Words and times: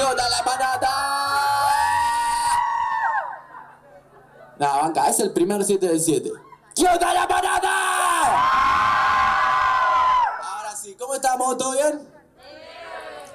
¿Qué 0.00 0.06
onda 0.06 0.24
la 0.30 0.42
manada? 0.42 0.88
Nah, 4.58 4.80
banca, 4.80 5.10
es 5.10 5.20
el 5.20 5.30
primer 5.34 5.62
7 5.62 5.88
del 5.88 6.00
7. 6.00 6.32
¿Qué 6.74 6.86
onda 6.86 7.12
la 7.12 7.26
manada? 7.26 7.70
Ahora 10.40 10.74
sí, 10.74 10.96
¿cómo 10.98 11.14
estamos? 11.14 11.58
¿Todo 11.58 11.72
bien? 11.72 12.00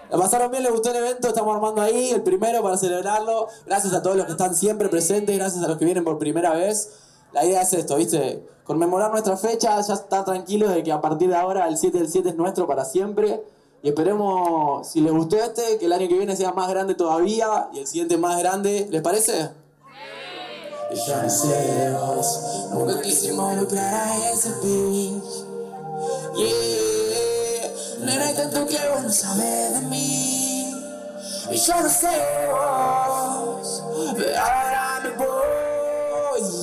¿La 0.10 0.18
pasaron 0.18 0.50
bien? 0.50 0.64
¿Les 0.64 0.72
gustó 0.72 0.90
el 0.90 0.96
evento? 0.96 1.28
Estamos 1.28 1.56
armando 1.56 1.84
ahí 1.84 2.10
el 2.10 2.24
primero 2.24 2.63
para 2.63 2.78
celebrarlo. 2.78 3.47
Gracias 3.68 3.94
a 3.94 4.02
todos 4.02 4.18
los 4.18 4.26
que 4.26 4.32
están 4.32 4.56
siempre 4.56 4.90
presentes, 4.90 5.38
gracias 5.38 5.63
a 5.63 5.68
los 5.68 5.78
que 5.78 5.86
vienen 5.86 6.04
por 6.04 6.18
primera 6.18 6.56
vez. 6.56 6.94
La 7.32 7.46
idea 7.46 7.62
es 7.62 7.74
esto, 7.74 7.97
¿viste? 7.97 8.44
Conmemorar 8.63 9.12
nuestra 9.12 9.38
fecha, 9.38 9.79
ya 9.82 9.94
estar 9.94 10.26
tranquilos 10.26 10.74
de 10.74 10.82
que 10.82 10.92
a 10.92 11.00
partir 11.00 11.29
de 11.29 11.36
ahora 11.36 11.68
el 11.68 11.78
7 11.78 12.00
del 12.00 12.10
7 12.10 12.29
es 12.29 12.36
nuestro 12.36 12.66
para 12.66 12.86
siempre. 12.86 13.44
Y 13.86 13.90
esperemos, 13.90 14.88
si 14.88 14.99
les 14.99 15.13
gustó 15.13 15.38
este, 15.38 15.78
que 15.78 15.85
el 15.85 15.94
año 15.94 16.08
que 16.08 16.17
viene 16.17 16.35
sea 16.35 16.52
más 16.54 16.67
grande 16.67 16.95
todavía 16.95 17.70
y 17.72 17.81
el 17.81 17.85
siguiente 17.85 18.17
más 18.17 18.39
grande. 18.39 18.88
¿Les 18.89 19.03
parece? 19.03 19.52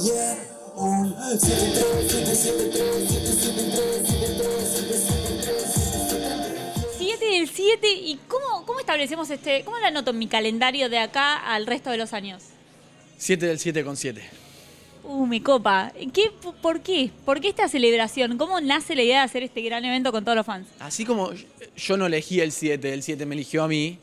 Yeah, 0.03 0.37
un 0.75 1.15
7, 1.39 1.73
3, 1.73 2.11
7, 2.11 2.35
7, 2.35 2.71
3, 2.73 2.95
7, 2.99 3.09
7, 3.09 3.09
3, 3.09 3.22
7 7.73 7.87
del 7.87 7.99
7 7.99 8.07
y 8.07 8.19
cómo, 8.29 8.67
cómo 8.67 8.81
establecemos 8.81 9.31
este, 9.31 9.65
cómo 9.65 9.79
lo 9.79 9.87
anoto 9.87 10.11
en 10.11 10.19
mi 10.19 10.27
calendario 10.27 10.89
de 10.89 10.99
acá 10.99 11.37
al 11.37 11.67
resto 11.67 11.91
de 11.91 11.97
los 11.97 12.13
años. 12.13 12.43
7 13.19 13.47
del 13.47 13.59
7 13.59 13.85
con 13.85 13.97
7. 13.97 14.23
Uh, 15.05 15.27
me 15.27 15.43
copa. 15.43 15.93
¿Qué, 16.13 16.31
¿Por 16.61 16.81
qué? 16.81 17.11
¿Por 17.25 17.41
qué 17.41 17.49
esta 17.49 17.69
celebración? 17.69 18.37
¿Cómo 18.37 18.61
nace 18.61 18.95
la 18.95 19.03
idea 19.03 19.19
de 19.21 19.25
hacer 19.25 19.43
este 19.43 19.63
gran 19.63 19.85
evento 19.85 20.13
con 20.13 20.25
todos 20.25 20.37
los 20.37 20.47
fans? 20.47 20.69
Así 20.81 21.05
como 21.05 21.31
yo 21.77 21.97
no 21.97 22.07
elegí 22.07 22.41
el 22.41 22.53
7, 22.53 22.93
el 22.93 23.03
7 23.03 23.27
me 23.27 23.35
eligió 23.35 23.65
a 23.65 23.69
mí, 23.69 23.99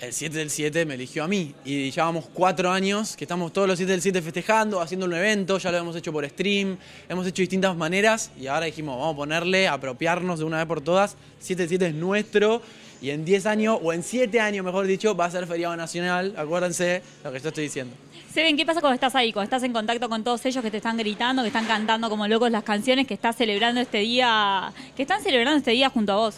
el 0.00 0.12
7 0.12 0.36
del 0.36 0.50
7 0.50 0.84
me 0.84 0.94
eligió 0.94 1.24
a 1.24 1.28
mí. 1.28 1.54
Y 1.64 1.90
llevamos 1.90 2.26
cuatro 2.32 2.70
años 2.70 3.16
que 3.16 3.24
estamos 3.24 3.52
todos 3.52 3.66
los 3.66 3.78
7 3.78 3.90
del 3.90 4.02
7 4.02 4.22
festejando, 4.22 4.80
haciendo 4.80 5.06
un 5.06 5.14
evento, 5.14 5.58
ya 5.58 5.72
lo 5.72 5.78
hemos 5.78 5.96
hecho 5.96 6.12
por 6.12 6.28
stream, 6.28 6.76
hemos 7.08 7.26
hecho 7.26 7.42
distintas 7.42 7.76
maneras 7.76 8.30
y 8.38 8.46
ahora 8.46 8.66
dijimos, 8.66 8.98
vamos 8.98 9.14
a 9.14 9.16
ponerle, 9.16 9.68
apropiarnos 9.68 10.38
de 10.38 10.44
una 10.44 10.58
vez 10.58 10.66
por 10.66 10.80
todas, 10.80 11.16
7 11.40 11.62
del 11.62 11.68
7 11.68 11.86
es 11.88 11.94
nuestro 11.94 12.62
y 13.00 13.10
en 13.10 13.24
10 13.24 13.46
años, 13.46 13.78
o 13.82 13.92
en 13.92 14.02
7 14.02 14.40
años 14.40 14.64
mejor 14.64 14.86
dicho, 14.86 15.14
va 15.16 15.26
a 15.26 15.30
ser 15.30 15.46
feriado 15.46 15.76
nacional, 15.76 16.34
acuérdense 16.36 17.02
lo 17.24 17.32
que 17.32 17.40
yo 17.40 17.48
estoy 17.48 17.64
diciendo. 17.64 17.94
Seben, 18.32 18.56
¿qué 18.56 18.66
pasa 18.66 18.80
cuando 18.80 18.94
estás 18.94 19.14
ahí? 19.14 19.32
Cuando 19.32 19.44
estás 19.44 19.62
en 19.62 19.72
contacto 19.72 20.08
con 20.08 20.22
todos 20.22 20.44
ellos 20.44 20.62
que 20.62 20.70
te 20.70 20.76
están 20.76 20.96
gritando, 20.96 21.42
que 21.42 21.48
están 21.48 21.64
cantando 21.64 22.10
como 22.10 22.28
locos 22.28 22.50
las 22.50 22.64
canciones, 22.64 23.06
que 23.06 23.14
estás 23.14 23.36
celebrando 23.36 23.80
este 23.80 23.98
día, 23.98 24.72
que 24.94 25.02
están 25.02 25.22
celebrando 25.22 25.58
este 25.58 25.70
día 25.70 25.88
junto 25.88 26.12
a 26.12 26.16
vos. 26.16 26.36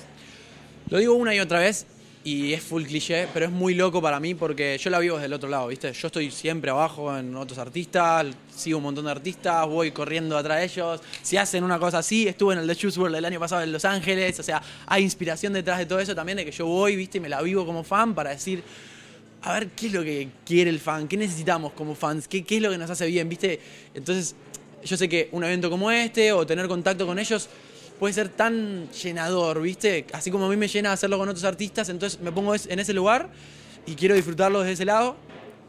Lo 0.91 0.99
digo 0.99 1.15
una 1.15 1.35
y 1.35 1.41
otra 1.41 1.59
vez 1.59 1.87
y 2.29 2.53
es 2.53 2.63
full 2.63 2.85
cliché, 2.85 3.27
pero 3.33 3.47
es 3.47 3.53
muy 3.53 3.73
loco 3.75 4.03
para 4.03 4.21
mí 4.21 4.35
porque 4.35 4.77
yo 4.77 4.91
la 4.91 4.99
vivo 4.99 5.17
desde 5.17 5.27
el 5.27 5.33
otro 5.33 5.49
lado, 5.49 5.69
¿viste? 5.69 5.91
Yo 5.95 6.09
estoy 6.09 6.31
siempre 6.31 6.71
abajo 6.71 7.17
en 7.17 7.35
otros 7.35 7.59
artistas, 7.59 8.27
sigo 8.55 8.77
un 8.77 8.85
montón 8.85 9.07
de 9.07 9.13
artistas, 9.13 9.67
voy 9.67 9.93
corriendo 9.93 10.37
atrás 10.37 10.59
de 10.59 10.65
ellos. 10.65 11.01
Si 11.23 11.39
hacen 11.39 11.65
una 11.65 11.79
cosa 11.79 11.99
así, 11.99 12.29
estuve 12.29 12.53
en 12.53 12.61
el 12.61 12.67
The 12.67 12.75
Juice 12.75 13.01
World 13.01 13.17
el 13.17 13.25
año 13.25 13.41
pasado 13.41 13.63
en 13.63 13.73
Los 13.73 13.87
Ángeles, 13.87 14.39
o 14.39 14.43
sea, 14.43 14.63
hay 14.87 15.05
inspiración 15.05 15.55
detrás 15.55 15.79
de 15.79 15.87
todo 15.87 16.01
eso 16.01 16.15
también, 16.15 16.37
de 16.37 16.45
que 16.45 16.51
yo 16.51 16.67
voy, 16.67 16.97
¿viste? 16.97 17.17
Y 17.17 17.21
me 17.23 17.31
la 17.31 17.41
vivo 17.41 17.65
como 17.65 17.83
fan 17.83 18.15
para 18.15 18.29
decir, 18.29 18.63
a 19.41 19.55
ver 19.55 19.69
qué 19.69 19.87
es 19.87 19.95
lo 19.95 20.05
que 20.05 20.29
quiere 20.45 20.69
el 20.69 20.81
fan, 20.81 21.09
qué 21.09 21.17
necesitamos 21.17 21.73
como 21.73 21.95
fans, 21.95 22.29
qué, 22.29 22.45
qué 22.45 22.57
es 22.57 22.63
lo 22.63 22.71
que 22.71 22.77
nos 22.77 22.91
hace 22.91 23.07
bien, 23.07 23.27
¿viste? 23.27 23.59
Entonces, 23.95 24.35
yo 24.85 24.99
sé 24.99 25.09
que 25.09 25.31
un 25.33 25.45
evento 25.45 25.71
como 25.71 25.91
este 25.91 26.31
o 26.33 26.47
tener 26.47 26.69
contacto 26.69 27.07
con 27.07 27.19
ellos 27.19 27.49
puede 27.99 28.15
ser 28.15 28.29
tan 28.29 28.91
llenador, 28.91 29.61
¿viste? 29.61 30.07
Así 30.13 30.31
como 30.31 30.47
a 30.47 30.49
mí 30.49 30.57
me 30.57 30.69
llena 30.69 30.93
hacerlo 30.93 31.19
con 31.19 31.29
otros 31.29 31.45
artistas, 31.45 31.89
entonces 31.89 32.21
me 32.21 32.33
pongo 32.33 32.55
en 32.55 32.79
ese 32.79 32.93
lugar 32.93 33.29
y 33.87 33.95
quiero 33.95 34.15
disfrutarlo 34.15 34.61
desde 34.61 34.73
ese 34.75 34.85
lado 34.85 35.17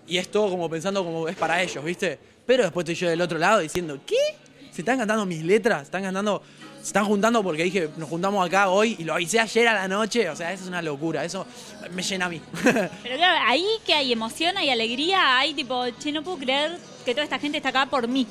y 0.08 0.18
es 0.18 0.30
todo 0.30 0.50
como 0.50 0.70
pensando 0.70 1.04
como 1.04 1.28
es 1.28 1.36
para 1.36 1.62
ellos, 1.62 1.84
¿viste? 1.84 2.20
Pero 2.46 2.64
después 2.64 2.84
estoy 2.84 2.96
yo 2.96 3.10
del 3.10 3.22
otro 3.22 3.38
lado 3.38 3.60
diciendo, 3.60 4.00
¿qué? 4.06 4.16
¿Se 4.72 4.82
están 4.82 4.98
cantando 4.98 5.26
mis 5.26 5.44
letras? 5.44 5.80
¿Se 5.80 5.84
están 5.86 6.04
cantando? 6.04 6.42
¿Se 6.80 6.88
están 6.88 7.06
juntando 7.06 7.44
porque 7.44 7.64
dije, 7.64 7.90
nos 7.98 8.10
juntamos 8.10 8.46
acá 8.46 8.70
hoy 8.70 8.96
y 8.98 9.04
lo 9.04 9.20
hice 9.20 9.40
ayer 9.40 9.68
a 9.68 9.74
la 9.74 9.88
noche? 9.88 10.30
O 10.30 10.36
sea, 10.36 10.52
eso 10.52 10.64
es 10.64 10.70
una 10.70 10.82
locura, 10.82 11.24
eso 11.26 11.46
me 11.92 12.02
llena 12.02 12.26
a 12.26 12.30
mí. 12.30 12.42
Pero 12.64 13.18
claro, 13.18 13.46
ahí 13.46 13.66
que 13.86 13.94
hay 13.94 14.12
emoción, 14.12 14.58
hay 14.58 14.70
alegría, 14.70 15.38
hay 15.38 15.54
tipo, 15.54 15.86
che, 16.00 16.12
no 16.12 16.24
puedo 16.24 16.38
creer 16.38 16.78
que 17.06 17.14
toda 17.14 17.24
esta 17.24 17.38
gente 17.38 17.58
está 17.58 17.70
acá 17.70 17.86
por 17.86 18.08
mí. 18.08 18.26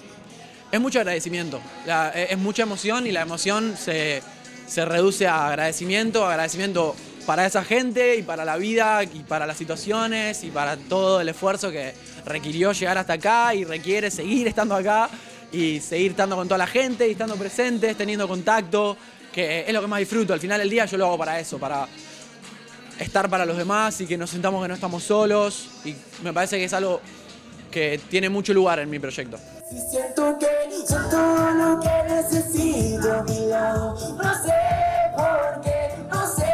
Es 0.70 0.80
mucho 0.80 0.98
agradecimiento, 0.98 1.60
la- 1.86 2.10
es 2.10 2.36
mucha 2.36 2.62
emoción 2.64 3.06
y 3.06 3.12
la 3.12 3.22
emoción 3.22 3.74
se, 3.78 4.22
se 4.66 4.84
reduce 4.84 5.26
a 5.26 5.48
agradecimiento, 5.48 6.26
agradecimiento 6.26 6.94
para 7.24 7.46
esa 7.46 7.64
gente 7.64 8.16
y 8.16 8.22
para 8.22 8.44
la 8.44 8.56
vida 8.56 9.02
y 9.02 9.20
para 9.26 9.46
las 9.46 9.56
situaciones 9.56 10.44
y 10.44 10.50
para 10.50 10.76
todo 10.76 11.20
el 11.22 11.28
esfuerzo 11.30 11.70
que 11.70 11.94
requirió 12.26 12.72
llegar 12.72 12.98
hasta 12.98 13.14
acá 13.14 13.54
y 13.54 13.64
requiere 13.64 14.10
seguir 14.10 14.46
estando 14.46 14.74
acá 14.74 15.08
y 15.52 15.80
seguir 15.80 16.10
estando 16.10 16.36
con 16.36 16.46
toda 16.48 16.58
la 16.58 16.66
gente 16.66 17.08
y 17.08 17.12
estando 17.12 17.36
presentes, 17.36 17.96
teniendo 17.96 18.28
contacto, 18.28 18.94
que 19.32 19.60
es 19.66 19.72
lo 19.72 19.80
que 19.80 19.86
más 19.86 20.00
disfruto. 20.00 20.34
Al 20.34 20.40
final 20.40 20.58
del 20.58 20.68
día 20.68 20.84
yo 20.84 20.98
lo 20.98 21.06
hago 21.06 21.16
para 21.18 21.40
eso, 21.40 21.58
para 21.58 21.86
estar 22.98 23.30
para 23.30 23.46
los 23.46 23.56
demás 23.56 23.98
y 24.02 24.06
que 24.06 24.18
nos 24.18 24.28
sentamos 24.28 24.60
que 24.62 24.68
no 24.68 24.74
estamos 24.74 25.02
solos 25.02 25.68
y 25.86 25.94
me 26.22 26.32
parece 26.34 26.58
que 26.58 26.64
es 26.64 26.72
algo 26.74 27.00
que 27.70 27.98
tiene 28.10 28.28
mucho 28.28 28.52
lugar 28.52 28.78
en 28.80 28.90
mi 28.90 28.98
proyecto. 28.98 29.38
Necesito 32.30 33.12
a 33.12 33.22
mi 33.22 33.46
lado. 33.46 33.94
No 34.16 34.34
sé 34.42 34.52
por 35.16 35.60
qué, 35.62 35.94
no 36.10 36.26
sé 36.26 36.52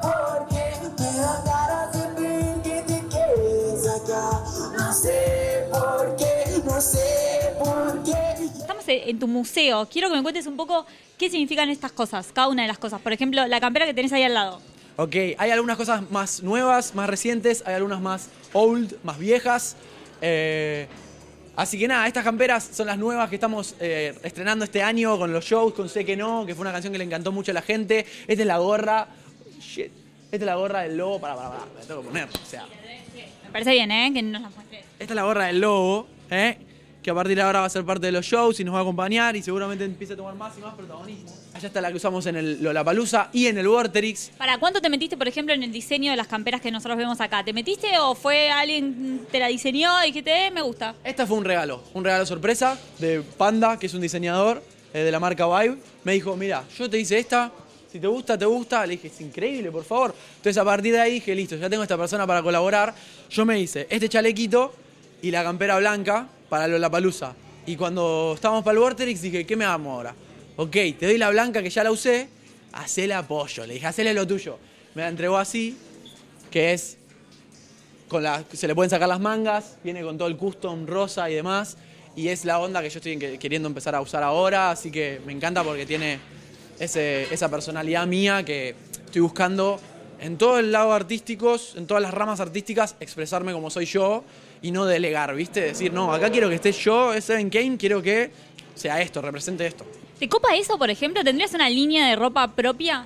por 0.00 0.48
qué. 0.48 0.72
Me 0.98 1.18
da 1.18 1.42
ganas 1.44 1.92
de 1.92 2.20
pedir 2.20 2.62
que 2.62 2.82
te 2.82 3.08
quedes 3.08 3.88
acá. 3.88 4.42
No 4.76 4.92
sé 4.92 5.66
por 5.70 6.16
qué, 6.16 6.62
no 6.64 6.80
sé 6.80 7.54
por 7.58 8.02
qué. 8.02 8.44
Estamos 8.44 8.88
en 8.88 9.08
en 9.10 9.18
tu 9.18 9.28
museo. 9.28 9.88
Quiero 9.90 10.08
que 10.10 10.16
me 10.16 10.22
cuentes 10.22 10.46
un 10.46 10.56
poco 10.56 10.86
qué 11.18 11.30
significan 11.30 11.68
estas 11.70 11.92
cosas, 11.92 12.28
cada 12.32 12.48
una 12.48 12.62
de 12.62 12.68
las 12.68 12.78
cosas. 12.78 13.00
Por 13.00 13.12
ejemplo, 13.12 13.46
la 13.46 13.60
campera 13.60 13.86
que 13.86 13.94
tenés 13.94 14.12
ahí 14.12 14.22
al 14.24 14.34
lado. 14.34 14.60
Ok, 14.96 15.14
hay 15.38 15.50
algunas 15.50 15.78
cosas 15.78 16.10
más 16.10 16.42
nuevas, 16.42 16.94
más 16.94 17.08
recientes, 17.08 17.62
hay 17.64 17.74
algunas 17.74 18.00
más 18.00 18.28
old, 18.52 18.94
más 19.02 19.18
viejas. 19.18 19.76
Eh, 20.20 20.86
así 21.56 21.78
que 21.78 21.88
nada, 21.88 22.06
estas 22.06 22.24
camperas 22.24 22.70
son 22.72 22.86
las 22.86 22.98
nuevas 22.98 23.28
que 23.28 23.36
estamos 23.36 23.74
eh, 23.80 24.14
estrenando 24.22 24.64
este 24.64 24.82
año 24.82 25.18
con 25.18 25.32
los 25.32 25.44
shows, 25.44 25.74
con 25.74 25.88
Sé 25.88 26.04
que 26.04 26.16
no, 26.16 26.46
que 26.46 26.54
fue 26.54 26.62
una 26.62 26.72
canción 26.72 26.92
que 26.92 26.98
le 26.98 27.04
encantó 27.04 27.32
mucho 27.32 27.50
a 27.50 27.54
la 27.54 27.62
gente. 27.62 28.06
Esta 28.26 28.42
es 28.42 28.46
la 28.46 28.58
gorra. 28.58 29.08
Shit. 29.60 29.92
Esta 30.24 30.36
es 30.36 30.42
la 30.42 30.54
gorra 30.54 30.80
del 30.82 30.96
lobo. 30.96 31.20
Para, 31.20 31.36
para, 31.36 31.50
para, 31.50 31.66
me 31.66 31.80
la 31.80 31.86
tengo 31.86 32.00
que 32.02 32.08
poner. 32.08 32.28
O 32.28 32.46
sea, 32.46 32.66
Me 33.44 33.50
parece 33.52 33.72
bien, 33.72 33.90
¿eh? 33.90 34.10
Que 34.14 34.22
nos 34.22 34.42
la 34.42 34.50
muestres. 34.50 34.84
esta 34.98 35.12
es 35.12 35.14
la 35.14 35.22
gorra 35.24 35.46
del 35.46 35.60
lobo, 35.60 36.06
¿eh? 36.30 36.56
Que 37.02 37.10
a 37.10 37.14
partir 37.14 37.36
de 37.36 37.42
ahora 37.42 37.60
va 37.60 37.66
a 37.66 37.70
ser 37.70 37.84
parte 37.84 38.06
de 38.06 38.12
los 38.12 38.24
shows 38.24 38.60
y 38.60 38.64
nos 38.64 38.74
va 38.74 38.78
a 38.78 38.82
acompañar 38.82 39.34
y 39.34 39.42
seguramente 39.42 39.84
empiece 39.84 40.12
a 40.14 40.16
tomar 40.16 40.34
más 40.34 40.56
y 40.56 40.60
más 40.60 40.74
protagonismo. 40.74 41.30
Allá 41.52 41.66
está 41.66 41.80
la 41.80 41.90
que 41.90 41.96
usamos 41.96 42.24
en 42.26 42.36
el 42.36 42.62
Lollapalooza 42.62 43.28
y 43.32 43.46
en 43.46 43.58
el 43.58 43.66
Vorterix. 43.66 44.30
¿Para 44.38 44.58
cuánto 44.58 44.80
te 44.80 44.88
metiste, 44.88 45.16
por 45.16 45.26
ejemplo, 45.26 45.52
en 45.52 45.62
el 45.64 45.72
diseño 45.72 46.12
de 46.12 46.16
las 46.16 46.28
camperas 46.28 46.60
que 46.60 46.70
nosotros 46.70 46.96
vemos 46.96 47.20
acá? 47.20 47.44
¿Te 47.44 47.52
metiste 47.52 47.98
o 47.98 48.14
fue 48.14 48.50
alguien 48.50 49.26
te 49.30 49.40
la 49.40 49.48
diseñó 49.48 50.02
y 50.04 50.08
dijiste, 50.08 50.46
eh, 50.46 50.50
me 50.52 50.62
gusta? 50.62 50.94
Esta 51.02 51.26
fue 51.26 51.36
un 51.36 51.44
regalo, 51.44 51.82
un 51.92 52.04
regalo 52.04 52.24
sorpresa 52.24 52.78
de 52.98 53.22
Panda, 53.36 53.78
que 53.78 53.86
es 53.86 53.94
un 53.94 54.00
diseñador 54.00 54.62
eh, 54.94 55.00
de 55.00 55.10
la 55.10 55.18
marca 55.18 55.46
Vibe. 55.46 55.78
Me 56.04 56.12
dijo, 56.12 56.36
mira, 56.36 56.64
yo 56.78 56.88
te 56.88 57.00
hice 57.00 57.18
esta, 57.18 57.50
si 57.90 57.98
te 57.98 58.06
gusta, 58.06 58.38
te 58.38 58.46
gusta. 58.46 58.86
Le 58.86 58.92
dije, 58.92 59.08
es 59.08 59.20
increíble, 59.20 59.72
por 59.72 59.84
favor. 59.84 60.14
Entonces 60.36 60.56
a 60.56 60.64
partir 60.64 60.92
de 60.92 61.00
ahí 61.00 61.14
dije, 61.14 61.34
listo, 61.34 61.56
ya 61.56 61.68
tengo 61.68 61.82
esta 61.82 61.98
persona 61.98 62.26
para 62.28 62.42
colaborar. 62.42 62.94
Yo 63.28 63.44
me 63.44 63.58
hice 63.58 63.88
este 63.90 64.08
chalequito 64.08 64.72
y 65.22 65.30
la 65.30 65.42
campera 65.42 65.78
blanca 65.78 66.28
para 66.48 66.68
la 66.68 66.90
palusa. 66.90 67.34
Y 67.64 67.76
cuando 67.76 68.32
estábamos 68.34 68.64
para 68.64 68.74
el 68.74 68.80
Vorterix 68.80 69.22
dije, 69.22 69.46
¿qué 69.46 69.56
me 69.56 69.64
hago 69.64 69.90
ahora? 69.90 70.14
Ok, 70.56 70.72
te 70.72 71.06
doy 71.06 71.16
la 71.16 71.30
blanca 71.30 71.62
que 71.62 71.70
ya 71.70 71.82
la 71.84 71.90
usé, 71.90 72.28
hacele 72.72 73.14
apoyo. 73.14 73.64
Le 73.66 73.74
dije, 73.74 73.86
hacele 73.86 74.12
lo 74.12 74.26
tuyo. 74.26 74.58
Me 74.94 75.02
la 75.02 75.08
entregó 75.08 75.38
así, 75.38 75.76
que 76.50 76.72
es 76.72 76.98
con 78.08 78.22
la, 78.22 78.44
se 78.52 78.66
le 78.68 78.74
pueden 78.74 78.90
sacar 78.90 79.08
las 79.08 79.20
mangas, 79.20 79.76
viene 79.82 80.02
con 80.02 80.18
todo 80.18 80.28
el 80.28 80.36
custom 80.36 80.86
rosa 80.86 81.30
y 81.30 81.34
demás, 81.34 81.78
y 82.14 82.28
es 82.28 82.44
la 82.44 82.58
onda 82.58 82.82
que 82.82 82.90
yo 82.90 82.98
estoy 82.98 83.16
que- 83.16 83.38
queriendo 83.38 83.68
empezar 83.68 83.94
a 83.94 84.02
usar 84.02 84.22
ahora, 84.22 84.70
así 84.70 84.90
que 84.90 85.20
me 85.24 85.32
encanta 85.32 85.64
porque 85.64 85.86
tiene 85.86 86.18
ese- 86.78 87.32
esa 87.32 87.48
personalidad 87.48 88.06
mía 88.06 88.44
que 88.44 88.74
estoy 89.06 89.22
buscando 89.22 89.80
en 90.22 90.38
todo 90.38 90.58
el 90.58 90.72
lado 90.72 90.92
artísticos, 90.92 91.74
en 91.76 91.86
todas 91.86 92.02
las 92.02 92.14
ramas 92.14 92.40
artísticas, 92.40 92.96
expresarme 93.00 93.52
como 93.52 93.68
soy 93.70 93.84
yo 93.86 94.24
y 94.62 94.70
no 94.70 94.86
delegar, 94.86 95.34
¿viste? 95.34 95.60
Decir, 95.60 95.92
no, 95.92 96.12
acá 96.12 96.30
quiero 96.30 96.48
que 96.48 96.54
esté 96.54 96.72
yo, 96.72 97.12
es 97.12 97.24
Seven 97.24 97.50
Kane, 97.50 97.76
quiero 97.76 98.00
que 98.00 98.30
sea 98.74 99.00
esto, 99.00 99.20
represente 99.20 99.66
esto. 99.66 99.84
¿Te 100.18 100.28
copa 100.28 100.54
eso, 100.54 100.78
por 100.78 100.88
ejemplo? 100.88 101.24
¿Tendrías 101.24 101.52
una 101.54 101.68
línea 101.68 102.06
de 102.08 102.16
ropa 102.16 102.46
propia? 102.48 103.04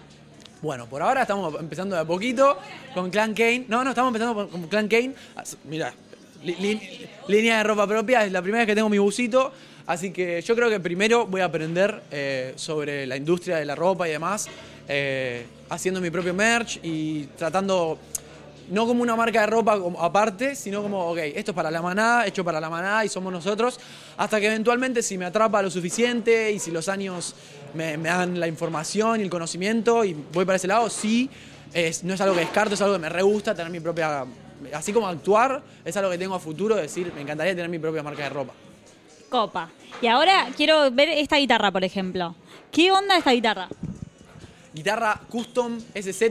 Bueno, 0.60 0.86
por 0.86 1.00
ahora 1.02 1.22
estamos 1.22 1.58
empezando 1.58 1.96
de 1.96 2.02
a 2.02 2.04
poquito 2.04 2.58
con 2.94 3.10
Clan 3.10 3.32
Kane. 3.34 3.64
No, 3.68 3.82
no, 3.82 3.90
estamos 3.90 4.08
empezando 4.08 4.48
con, 4.50 4.68
Clan 4.68 4.86
Kane. 4.88 5.14
Li- 6.44 7.08
línea 7.28 7.58
de 7.58 7.64
ropa 7.64 7.86
propia, 7.86 8.24
es 8.24 8.32
la 8.32 8.42
primera 8.42 8.60
vez 8.62 8.66
que 8.68 8.74
tengo 8.74 8.88
mi 8.88 8.98
busito. 8.98 9.52
Así 9.86 10.10
que 10.12 10.42
yo 10.42 10.54
creo 10.56 10.68
que 10.68 10.80
primero 10.80 11.26
voy 11.26 11.40
a 11.40 11.44
aprender 11.46 12.02
eh, 12.10 12.52
sobre 12.56 13.06
la 13.06 13.16
industria 13.16 13.56
de 13.56 13.64
la 13.64 13.74
ropa 13.74 14.08
y 14.08 14.10
demás, 14.12 14.48
eh, 14.88 15.46
haciendo 15.68 16.00
mi 16.00 16.10
propio 16.10 16.34
merch 16.34 16.78
y 16.82 17.24
tratando, 17.36 17.98
no 18.70 18.86
como 18.86 19.02
una 19.02 19.16
marca 19.16 19.40
de 19.40 19.46
ropa 19.46 19.78
aparte, 20.00 20.54
sino 20.54 20.82
como, 20.82 21.10
ok, 21.10 21.18
esto 21.34 21.50
es 21.50 21.54
para 21.54 21.70
la 21.70 21.82
manada, 21.82 22.26
hecho 22.26 22.44
para 22.44 22.60
la 22.60 22.70
manada 22.70 23.04
y 23.04 23.08
somos 23.08 23.32
nosotros, 23.32 23.78
hasta 24.16 24.40
que 24.40 24.46
eventualmente 24.46 25.02
si 25.02 25.18
me 25.18 25.24
atrapa 25.24 25.62
lo 25.62 25.70
suficiente 25.70 26.52
y 26.52 26.58
si 26.58 26.70
los 26.70 26.88
años 26.88 27.34
me, 27.74 27.96
me 27.96 28.08
dan 28.08 28.38
la 28.38 28.46
información 28.46 29.20
y 29.20 29.24
el 29.24 29.30
conocimiento 29.30 30.04
y 30.04 30.14
voy 30.32 30.44
para 30.44 30.56
ese 30.56 30.68
lado, 30.68 30.88
sí, 30.90 31.28
es, 31.72 32.04
no 32.04 32.14
es 32.14 32.20
algo 32.20 32.34
que 32.34 32.40
descarto, 32.40 32.74
es 32.74 32.80
algo 32.80 32.94
que 32.94 33.00
me 33.00 33.08
re 33.08 33.22
gusta 33.22 33.54
tener 33.54 33.70
mi 33.70 33.80
propia, 33.80 34.24
así 34.72 34.92
como 34.92 35.06
actuar, 35.06 35.62
es 35.84 35.96
algo 35.96 36.10
que 36.10 36.18
tengo 36.18 36.34
a 36.34 36.40
futuro, 36.40 36.76
decir, 36.76 37.12
me 37.14 37.22
encantaría 37.22 37.54
tener 37.54 37.68
mi 37.68 37.78
propia 37.78 38.02
marca 38.02 38.22
de 38.22 38.30
ropa. 38.30 38.54
Copa. 39.28 39.70
Y 40.00 40.06
ahora 40.06 40.46
quiero 40.56 40.90
ver 40.90 41.08
esta 41.08 41.36
guitarra, 41.36 41.70
por 41.70 41.84
ejemplo. 41.84 42.34
¿Qué 42.70 42.92
onda 42.92 43.16
esta 43.16 43.32
guitarra? 43.32 43.68
Guitarra 44.76 45.22
custom 45.30 45.80
SZ, 45.94 46.22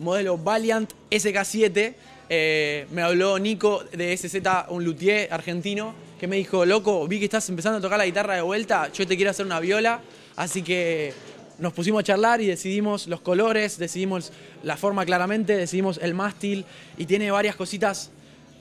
modelo 0.00 0.36
Valiant 0.36 0.92
SK7. 1.08 1.94
Eh, 2.28 2.86
me 2.90 3.02
habló 3.02 3.38
Nico 3.38 3.84
de 3.92 4.16
SZ, 4.16 4.36
un 4.70 4.84
luthier 4.84 5.32
argentino, 5.32 5.94
que 6.18 6.26
me 6.26 6.36
dijo, 6.36 6.66
loco, 6.66 7.06
vi 7.06 7.20
que 7.20 7.26
estás 7.26 7.48
empezando 7.48 7.78
a 7.78 7.80
tocar 7.80 7.98
la 7.98 8.06
guitarra 8.06 8.34
de 8.34 8.42
vuelta, 8.42 8.90
yo 8.92 9.06
te 9.06 9.14
quiero 9.14 9.30
hacer 9.30 9.46
una 9.46 9.60
viola, 9.60 10.00
así 10.34 10.62
que 10.62 11.12
nos 11.58 11.72
pusimos 11.72 12.00
a 12.00 12.02
charlar 12.02 12.40
y 12.40 12.46
decidimos 12.46 13.06
los 13.06 13.20
colores, 13.20 13.78
decidimos 13.78 14.32
la 14.64 14.76
forma 14.76 15.04
claramente, 15.04 15.56
decidimos 15.56 16.00
el 16.02 16.14
mástil 16.14 16.64
y 16.98 17.06
tiene 17.06 17.30
varias 17.30 17.54
cositas 17.54 18.10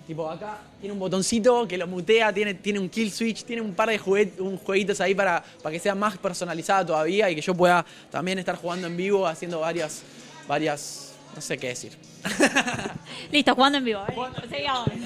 Tipo, 0.06 0.30
acá 0.30 0.58
tiene 0.82 0.92
un 0.94 1.00
botoncito 1.00 1.66
que 1.66 1.78
lo 1.78 1.88
mutea, 1.88 2.34
tiene, 2.34 2.56
tiene 2.56 2.78
un 2.80 2.90
kill 2.90 3.10
switch, 3.10 3.46
tiene 3.46 3.62
un 3.62 3.74
par 3.74 3.88
de 3.90 3.98
juguet- 3.98 4.38
un 4.40 4.58
jueguitos 4.58 5.00
ahí 5.00 5.16
para, 5.16 5.42
para 5.62 5.72
que 5.72 5.80
sea 5.80 5.96
más 5.96 6.18
personalizada 6.18 6.86
todavía 6.86 7.30
y 7.30 7.36
que 7.36 7.42
yo 7.42 7.56
pueda 7.56 7.86
también 8.12 8.38
estar 8.38 8.58
jugando 8.58 8.88
en 8.88 8.98
vivo, 8.98 9.26
haciendo 9.26 9.62
varias, 9.62 10.04
varias, 10.46 11.14
no 11.34 11.42
sé 11.42 11.58
qué 11.58 11.70
decir. 11.70 11.94
Listo, 13.32 13.56
jugando 13.56 13.78
en 13.78 13.86
vivo. 13.86 14.02
¿eh? 14.10 14.14
Sigamos. 14.56 14.90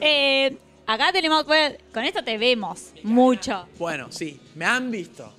Eh, 0.00 0.56
acá 0.86 1.10
tenemos, 1.12 1.42
pues, 1.42 1.74
con 1.92 2.04
esto 2.04 2.22
te 2.22 2.38
vemos 2.38 2.90
mucho. 3.02 3.66
Bueno, 3.80 4.06
sí, 4.10 4.40
me 4.54 4.64
han 4.64 4.92
visto. 4.92 5.32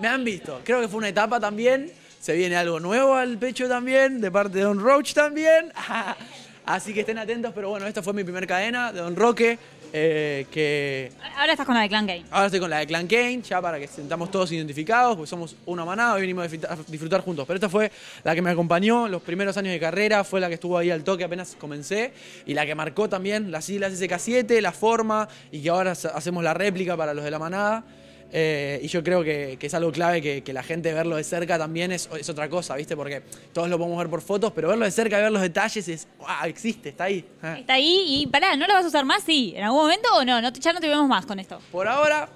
Me 0.00 0.08
han 0.08 0.24
visto. 0.24 0.60
Creo 0.64 0.80
que 0.80 0.88
fue 0.88 0.98
una 0.98 1.08
etapa 1.10 1.38
también. 1.38 1.92
Se 2.20 2.32
viene 2.34 2.56
algo 2.56 2.80
nuevo 2.80 3.14
al 3.14 3.38
pecho 3.38 3.68
también, 3.68 4.20
de 4.20 4.32
parte 4.32 4.58
de 4.58 4.64
Don 4.64 4.80
Roach 4.80 5.12
también. 5.12 5.72
Así 6.66 6.92
que 6.92 7.00
estén 7.00 7.16
atentos, 7.18 7.52
pero 7.54 7.70
bueno, 7.70 7.86
esta 7.86 8.02
fue 8.02 8.12
mi 8.12 8.24
primer 8.24 8.44
cadena 8.46 8.92
de 8.92 8.98
Don 9.00 9.14
Roque, 9.14 9.56
eh, 9.92 10.46
que 10.50 11.12
Ahora 11.36 11.52
estás 11.52 11.64
con 11.64 11.76
la 11.76 11.82
de 11.82 11.88
Clan 11.88 12.04
Game. 12.06 12.24
Ahora 12.32 12.46
estoy 12.46 12.58
con 12.58 12.68
la 12.70 12.78
de 12.78 12.86
Clan 12.88 13.06
Kane, 13.06 13.40
ya 13.42 13.62
para 13.62 13.78
que 13.78 13.86
sentamos 13.86 14.32
todos 14.32 14.50
identificados, 14.50 15.14
porque 15.16 15.28
somos 15.30 15.54
una 15.64 15.84
manada 15.84 16.18
y 16.18 16.22
venimos 16.22 16.44
a 16.44 16.76
disfrutar, 16.88 17.20
juntos. 17.20 17.46
Pero 17.46 17.56
esta 17.58 17.68
fue 17.68 17.92
la 18.24 18.34
que 18.34 18.42
me 18.42 18.50
acompañó 18.50 19.06
los 19.06 19.22
primeros 19.22 19.56
años 19.56 19.72
de 19.72 19.78
carrera, 19.78 20.24
fue 20.24 20.40
la 20.40 20.48
que 20.48 20.54
estuvo 20.54 20.76
ahí 20.76 20.90
al 20.90 21.04
toque 21.04 21.22
apenas 21.22 21.54
comencé, 21.58 22.12
y 22.46 22.54
la 22.54 22.66
que 22.66 22.74
marcó 22.74 23.08
también 23.08 23.52
las 23.52 23.64
siglas 23.64 23.92
SK7, 23.92 24.60
la 24.60 24.72
forma, 24.72 25.28
y 25.52 25.62
que 25.62 25.68
ahora 25.70 25.92
ha- 25.92 26.08
hacemos 26.18 26.42
la 26.42 26.52
réplica 26.52 26.96
para 26.96 27.14
los 27.14 27.24
de 27.24 27.30
la 27.30 27.38
manada. 27.38 27.84
Eh, 28.32 28.80
y 28.82 28.88
yo 28.88 29.02
creo 29.04 29.22
que, 29.22 29.56
que 29.58 29.68
es 29.68 29.74
algo 29.74 29.92
clave 29.92 30.20
que, 30.20 30.42
que 30.42 30.52
la 30.52 30.62
gente 30.62 30.92
verlo 30.92 31.16
de 31.16 31.24
cerca 31.24 31.58
también 31.58 31.92
es, 31.92 32.08
es 32.18 32.28
otra 32.28 32.48
cosa, 32.48 32.74
¿viste? 32.74 32.96
Porque 32.96 33.22
todos 33.52 33.68
lo 33.68 33.78
podemos 33.78 33.98
ver 33.98 34.08
por 34.08 34.20
fotos, 34.20 34.52
pero 34.54 34.68
verlo 34.68 34.84
de 34.84 34.90
cerca, 34.90 35.18
ver 35.18 35.30
los 35.30 35.42
detalles 35.42 35.88
es, 35.88 36.08
¡wow! 36.18 36.28
Existe, 36.46 36.88
está 36.90 37.04
ahí. 37.04 37.24
Ah. 37.42 37.58
Está 37.58 37.74
ahí 37.74 38.22
y 38.22 38.26
pará, 38.26 38.56
¿no 38.56 38.66
la 38.66 38.74
vas 38.74 38.84
a 38.84 38.88
usar 38.88 39.04
más? 39.04 39.22
Sí. 39.22 39.54
¿En 39.56 39.64
algún 39.64 39.82
momento 39.82 40.08
o 40.14 40.24
no? 40.24 40.40
no 40.42 40.52
ya 40.52 40.72
no 40.72 40.80
te 40.80 40.88
vemos 40.88 41.08
más 41.08 41.24
con 41.24 41.38
esto. 41.38 41.60
Por 41.70 41.86
ahora, 41.86 42.28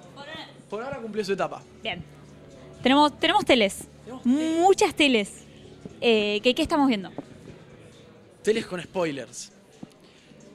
por 0.69 0.81
ahora 0.81 0.97
cumplió 0.97 1.23
su 1.25 1.33
etapa. 1.33 1.61
Bien. 1.83 2.01
Tenemos, 2.81 3.19
tenemos 3.19 3.45
teles. 3.45 3.79
Muchas 4.23 4.95
teles. 4.95 5.29
Eh, 5.99 6.39
¿qué, 6.41 6.55
¿Qué 6.55 6.61
estamos 6.61 6.87
viendo? 6.87 7.11
Teles 8.41 8.65
con 8.65 8.81
spoilers. 8.81 9.51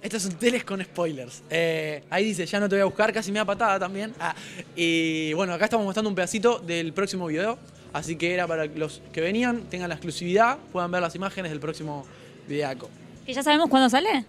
Estas 0.07 0.23
son 0.23 0.35
teles 0.35 0.63
con 0.63 0.81
spoilers. 0.81 1.43
Eh, 1.51 2.05
ahí 2.11 2.27
dice, 2.27 2.47
ya 2.47 2.61
no 2.61 2.69
te 2.69 2.77
voy 2.77 2.83
a 2.83 2.85
buscar, 2.85 3.13
casi 3.13 3.33
me 3.33 3.41
da 3.41 3.45
patada 3.45 3.77
también. 3.77 4.15
Ah, 4.21 4.37
y 4.77 5.33
bueno, 5.33 5.53
acá 5.53 5.65
estamos 5.65 5.85
mostrando 5.85 6.09
un 6.09 6.15
pedacito 6.15 6.61
del 6.61 6.93
próximo 6.93 7.27
video. 7.27 7.59
Así 7.93 8.15
que 8.15 8.33
era 8.33 8.47
para 8.47 8.69
que 8.69 8.79
los 8.79 9.03
que 9.13 9.21
venían 9.21 9.63
tengan 9.63 9.89
la 9.89 9.97
exclusividad, 9.97 10.59
puedan 10.71 10.93
ver 10.93 11.03
las 11.03 11.17
imágenes 11.17 11.51
del 11.51 11.59
próximo 11.59 12.07
videaco. 12.47 12.89
¿Que 13.27 13.35
ya 13.35 13.43
sabemos 13.43 13.69
cuándo 13.69 13.91
sale? 13.91 14.25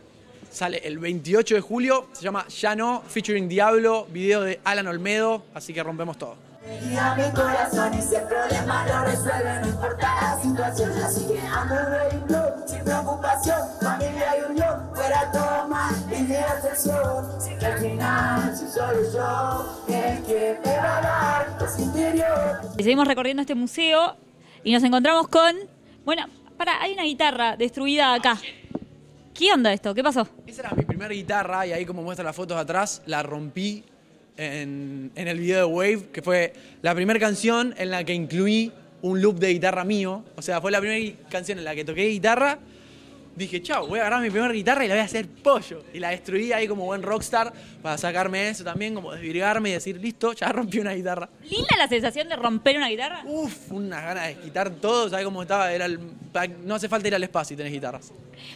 Sale 0.50 0.80
el 0.84 0.98
28 0.98 1.54
de 1.54 1.62
julio, 1.62 2.08
se 2.12 2.24
llama 2.24 2.48
Ya 2.48 2.76
no, 2.76 3.04
featuring 3.08 3.48
Diablo, 3.48 4.08
video 4.12 4.42
de 4.42 4.60
Alan 4.64 4.88
Olmedo, 4.88 5.44
así 5.54 5.76
que 5.76 5.84
rompemos 5.84 6.18
todo. 6.18 6.38
Guía 6.90 7.14
mi 7.16 7.32
corazón 7.36 7.94
y 7.94 8.02
si 8.02 8.16
el 8.16 8.24
problema 8.24 8.84
lo 8.88 9.06
resuelve, 9.06 9.60
no 9.62 9.68
importa 9.68 10.16
la 10.22 10.42
situación. 10.42 10.92
Así 11.04 11.28
que 11.28 11.40
ando 11.40 11.76
línea 16.58 16.62
de 16.62 16.70
sección. 16.70 17.42
Sé 17.42 17.58
que 17.58 17.66
al 17.66 17.80
final, 17.80 18.56
si 18.56 18.68
solo 18.68 19.00
yo, 19.14 19.86
el 19.88 20.24
que 20.24 20.58
me 20.64 20.78
va 20.78 20.98
a 20.98 21.02
dar 21.02 21.62
los 21.62 21.80
interior. 21.80 22.62
Y 22.78 22.84
seguimos 22.84 23.08
recorriendo 23.08 23.42
este 23.42 23.56
museo 23.56 24.16
y 24.64 24.74
nos 24.74 24.84
encontramos 24.84 25.28
con. 25.28 25.56
Bueno, 26.06 26.26
para, 26.58 26.82
hay 26.82 26.94
una 26.94 27.04
guitarra 27.04 27.58
destruida 27.58 28.14
acá. 28.14 28.38
¿Qué 29.34 29.52
onda 29.54 29.72
esto? 29.72 29.94
¿Qué 29.94 30.04
pasó? 30.04 30.28
Esa 30.48 30.62
era 30.62 30.72
mi 30.72 30.84
primera 30.84 31.14
guitarra 31.14 31.68
y 31.68 31.72
ahí 31.72 31.86
como 31.86 32.02
muestra 32.02 32.26
las 32.26 32.36
fotos 32.36 32.58
de 32.58 32.62
atrás, 32.62 33.04
la 33.06 33.22
rompí 33.22 33.84
en, 34.36 35.12
en 35.16 35.28
el 35.28 35.40
video 35.40 35.68
de 35.68 35.74
Wave, 35.74 36.10
que 36.12 36.22
fue 36.22 36.54
la 36.82 36.96
primera 36.96 37.20
canción 37.20 37.76
en 37.78 37.92
la 37.92 38.04
que 38.04 38.14
incluí 38.14 38.72
un 39.04 39.22
loop 39.22 39.38
de 39.38 39.50
guitarra 39.50 39.84
mío. 39.84 40.24
O 40.36 40.42
sea, 40.42 40.60
fue 40.60 40.72
la 40.72 40.80
primera 40.80 41.16
canción 41.30 41.60
en 41.60 41.66
la 41.66 41.76
que 41.76 41.86
toqué 41.86 42.08
guitarra. 42.08 42.58
Dije, 43.38 43.62
chao, 43.62 43.86
voy 43.86 44.00
a 44.00 44.02
agarrar 44.02 44.22
mi 44.24 44.32
primera 44.32 44.52
guitarra 44.52 44.84
y 44.84 44.88
la 44.88 44.96
voy 44.96 45.02
a 45.02 45.06
hacer 45.06 45.28
pollo. 45.28 45.84
Y 45.94 46.00
la 46.00 46.10
destruí 46.10 46.52
ahí 46.54 46.68
como 46.68 46.86
buen 46.86 47.04
rockstar 47.04 47.54
para 47.84 47.96
sacarme 47.98 48.50
eso 48.50 48.64
también, 48.64 48.96
como 48.96 49.12
desvirgarme 49.14 49.70
y 49.70 49.74
decir, 49.74 49.98
listo, 50.02 50.34
ya 50.34 50.50
rompí 50.52 50.80
una 50.80 50.94
guitarra. 50.94 51.30
¿Linda 51.44 51.78
la 51.78 51.88
sensación 51.88 52.28
de 52.30 52.36
romper 52.36 52.78
una 52.78 52.90
guitarra? 52.90 53.22
Uf, 53.26 53.72
unas 53.72 54.04
ganas 54.04 54.28
de 54.28 54.36
quitar 54.42 54.72
todo, 54.72 55.08
¿sabes 55.10 55.24
cómo 55.24 55.44
estaba? 55.44 55.72
Era 55.72 55.86
el- 55.86 56.00
no 56.66 56.76
hace 56.76 56.90
falta 56.90 57.08
ir 57.08 57.14
al 57.16 57.24
espacio 57.24 57.54
si 57.54 57.58
tenés 57.58 57.74
guitarras. 57.74 58.12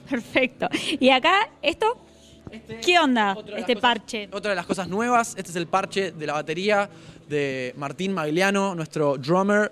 Perfecto. 0.10 0.68
Y 1.00 1.10
acá, 1.10 1.50
esto, 1.62 2.04
¿qué 2.84 2.98
onda? 3.00 3.38
Este 3.56 3.76
cosas- 3.76 3.82
parche. 3.82 4.30
Otra 4.32 4.50
de 4.50 4.56
las 4.56 4.66
cosas 4.66 4.88
nuevas, 4.88 5.36
este 5.38 5.52
es 5.52 5.56
el 5.58 5.68
parche 5.68 6.12
de 6.12 6.26
la 6.26 6.34
batería 6.34 6.90
de 7.30 7.74
Martín 7.78 8.14
Magliano, 8.14 8.74
nuestro 8.76 9.18
drummer, 9.18 9.72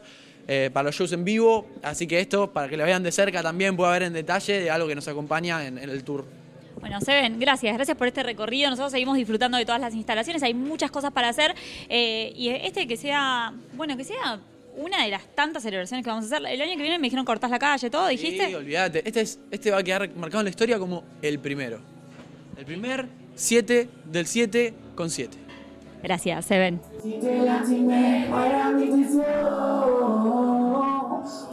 eh, 0.49 0.69
para 0.73 0.85
los 0.85 0.95
shows 0.95 1.11
en 1.13 1.23
vivo. 1.23 1.67
Así 1.83 2.07
que 2.07 2.19
esto, 2.19 2.51
para 2.51 2.67
que 2.67 2.75
lo 2.75 2.83
vean 2.83 3.03
de 3.03 3.11
cerca 3.11 3.43
también, 3.43 3.77
pueda 3.77 3.91
ver 3.91 4.03
en 4.03 4.13
detalle 4.13 4.59
de 4.59 4.71
algo 4.71 4.87
que 4.87 4.95
nos 4.95 5.07
acompaña 5.07 5.65
en, 5.65 5.77
en 5.77 5.89
el 5.89 6.03
tour. 6.03 6.25
Bueno, 6.79 6.99
Seven, 7.01 7.39
gracias, 7.39 7.75
gracias 7.75 7.95
por 7.97 8.07
este 8.07 8.23
recorrido. 8.23 8.69
Nosotros 8.69 8.91
seguimos 8.91 9.15
disfrutando 9.15 9.57
de 9.57 9.65
todas 9.65 9.81
las 9.81 9.93
instalaciones, 9.93 10.41
hay 10.43 10.53
muchas 10.53 10.89
cosas 10.89 11.11
para 11.11 11.29
hacer. 11.29 11.53
eh, 11.87 12.33
y 12.35 12.49
este 12.49 12.87
que 12.87 12.97
sea, 12.97 13.53
bueno, 13.73 13.95
que 13.95 14.03
sea 14.03 14.39
una 14.77 15.03
de 15.03 15.11
las 15.11 15.23
tantas 15.35 15.61
celebraciones 15.61 16.03
que 16.03 16.09
vamos 16.09 16.23
a 16.23 16.35
hacer. 16.35 16.47
El 16.47 16.61
año 16.61 16.71
que 16.71 16.81
viene 16.81 16.97
me 16.97 17.07
dijeron 17.07 17.25
cortás 17.25 17.51
la 17.51 17.59
calle, 17.59 17.89
todo, 17.89 18.07
dijiste. 18.07 18.47
Sí, 18.47 18.55
olvídate. 18.55 19.03
Este, 19.05 19.21
es, 19.21 19.39
este 19.51 19.71
va 19.71 19.79
a 19.79 19.83
quedar 19.83 20.09
marcado 20.15 20.39
en 20.39 20.45
la 20.45 20.49
historia 20.51 20.79
como 20.79 21.03
el 21.21 21.37
primero. 21.39 21.79
El 22.57 22.65
primer 22.65 23.07
7 23.35 23.89
del 24.05 24.25
7 24.25 24.73
con 24.95 25.09
7. 25.09 25.37
Gracias, 26.01 26.45
Seven. 26.45 26.79
Mi. 27.03 27.19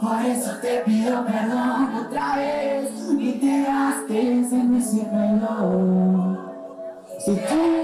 Por 0.01 0.25
eso 0.25 0.51
te 0.61 0.81
pido 0.85 1.25
perdón 1.25 1.95
otra 2.05 2.37
vez. 2.37 2.89
Y 3.19 3.31
te 3.33 3.63
gastes 3.63 4.51
en 4.53 4.73
decírmelo. 4.73 6.37
Si 7.19 7.31
tú 7.35 7.76